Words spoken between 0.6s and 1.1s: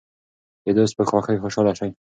د دوست په